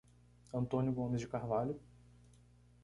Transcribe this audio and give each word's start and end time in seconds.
Antônio 0.51 0.91
Gomes 0.91 1.21
de 1.21 1.27
Carvalho 1.27 1.79